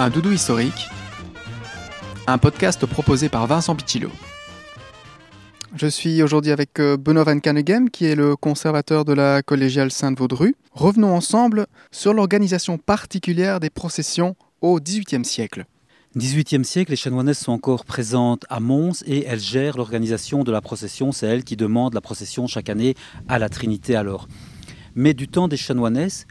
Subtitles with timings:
[0.00, 0.88] Un doudou historique,
[2.26, 4.08] un podcast proposé par Vincent Pichillo.
[5.76, 9.90] Je suis aujourd'hui avec euh, Benoît Van Caneghem, qui est le conservateur de la collégiale
[9.90, 10.54] Sainte-Vaudru.
[10.72, 15.66] Revenons ensemble sur l'organisation particulière des processions au XVIIIe siècle.
[16.16, 20.62] 18e siècle, les chanoinesses sont encore présentes à Mons et elles gèrent l'organisation de la
[20.62, 21.12] procession.
[21.12, 22.94] C'est elles qui demandent la procession chaque année
[23.28, 24.28] à la Trinité alors.
[24.94, 26.26] Mais du temps des chanoinesses,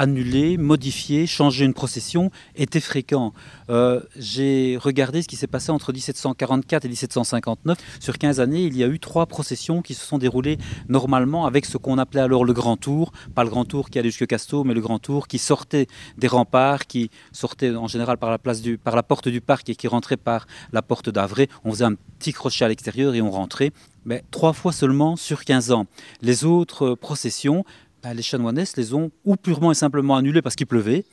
[0.00, 3.34] annuler, modifier, changer une procession était fréquent.
[3.68, 7.76] Euh, j'ai regardé ce qui s'est passé entre 1744 et 1759.
[8.00, 10.56] Sur 15 années, il y a eu trois processions qui se sont déroulées
[10.88, 13.12] normalement avec ce qu'on appelait alors le Grand Tour.
[13.34, 16.28] Pas le Grand Tour qui allait jusque Casto, mais le Grand Tour qui sortait des
[16.28, 20.16] remparts, qui sortait en général par la, par la porte du parc et qui rentrait
[20.16, 21.46] par la porte d'Avray.
[21.64, 23.70] On faisait un petit crochet à l'extérieur et on rentrait.
[24.06, 25.84] Mais trois fois seulement sur 15 ans.
[26.22, 27.66] Les autres processions
[28.02, 31.04] ben, les chanoinesses les ont ou purement et simplement annulées parce qu'il pleuvait.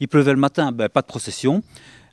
[0.00, 1.62] Il pleuvait le matin, ben, pas de procession.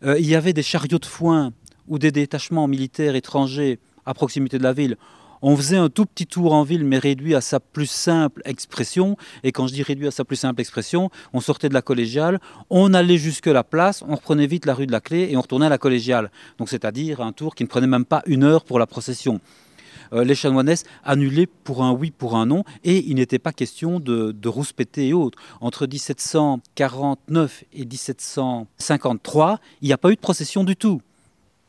[0.03, 1.51] Euh, il y avait des chariots de foin
[1.87, 4.97] ou des détachements militaires étrangers à proximité de la ville.
[5.41, 9.15] On faisait un tout petit tour en ville, mais réduit à sa plus simple expression.
[9.43, 12.39] Et quand je dis réduit à sa plus simple expression, on sortait de la collégiale,
[12.69, 15.41] on allait jusque la place, on reprenait vite la rue de la Clé et on
[15.41, 16.29] retournait à la collégiale.
[16.57, 19.39] Donc c'est-à-dire un tour qui ne prenait même pas une heure pour la procession.
[20.13, 23.99] Euh, les chanoinesses annulées pour un oui, pour un non, et il n'était pas question
[23.99, 25.37] de, de rouspéter et autres.
[25.61, 31.01] Entre 1749 et 1753, il n'y a pas eu de procession du tout.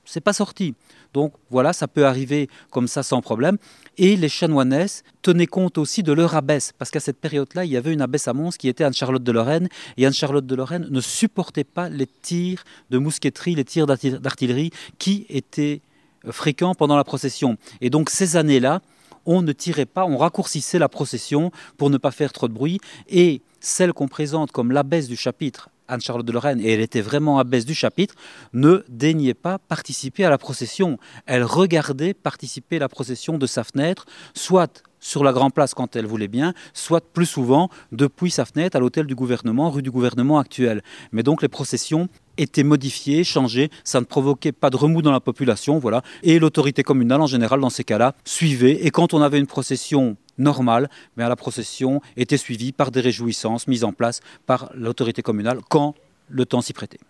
[0.04, 0.74] C'est pas sorti.
[1.12, 3.58] Donc voilà, ça peut arriver comme ça sans problème.
[3.98, 7.76] Et les chanoinesses tenaient compte aussi de leur abbesse, parce qu'à cette période-là, il y
[7.76, 11.00] avait une abbesse à Mons qui était Anne-Charlotte de Lorraine, et Anne-Charlotte de Lorraine ne
[11.00, 15.80] supportait pas les tirs de mousqueterie, les tirs d'artillerie qui étaient
[16.28, 17.56] fréquent pendant la procession.
[17.80, 18.80] Et donc ces années-là,
[19.26, 22.80] on ne tirait pas, on raccourcissait la procession pour ne pas faire trop de bruit.
[23.08, 27.38] Et celle qu'on présente comme l'abbesse du chapitre, Anne-Charlotte de Lorraine, et elle était vraiment
[27.38, 28.14] abbesse du chapitre,
[28.52, 30.98] ne daignait pas participer à la procession.
[31.26, 35.96] Elle regardait participer à la procession de sa fenêtre, soit sur la Grand Place quand
[35.96, 39.90] elle voulait bien, soit plus souvent depuis sa fenêtre à l'hôtel du gouvernement, rue du
[39.90, 40.82] gouvernement actuel.
[41.12, 42.08] Mais donc les processions
[42.40, 46.02] étaient modifiées, changées, ça ne provoquait pas de remous dans la population, voilà.
[46.22, 48.84] Et l'autorité communale en général dans ces cas-là suivait.
[48.86, 53.66] Et quand on avait une procession normale, mais la procession était suivie par des réjouissances
[53.66, 55.94] mises en place par l'autorité communale quand
[56.28, 57.00] le temps s'y prêtait.